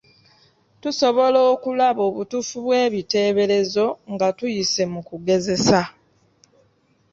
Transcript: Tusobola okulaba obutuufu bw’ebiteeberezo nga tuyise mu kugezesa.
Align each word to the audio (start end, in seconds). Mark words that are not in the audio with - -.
Tusobola 0.81 1.39
okulaba 1.53 2.01
obutuufu 2.09 2.55
bw’ebiteeberezo 2.65 3.85
nga 4.11 4.27
tuyise 4.37 4.83
mu 4.93 5.01
kugezesa. 5.07 5.81